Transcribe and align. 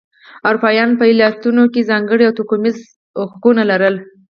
اروپایانو 0.49 0.97
په 0.99 1.05
ایالتونو 1.11 1.63
کې 1.73 1.87
ځانګړي 1.89 2.23
او 2.25 2.35
توکمیز 2.39 2.77
حقونه 3.31 3.63
لرل. 3.71 3.95